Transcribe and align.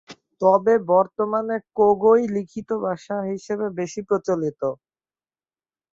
তবে 0.41 0.73
বর্তমানে 0.89 1.55
কোগো-ই 1.77 2.23
লিখিত 2.35 2.69
ভাষা 2.85 3.17
হিসেবে 3.31 3.65
বেশি 3.79 4.01
প্রচলিত। 4.09 4.61